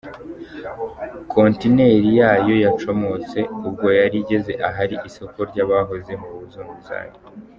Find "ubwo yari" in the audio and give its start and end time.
3.67-4.17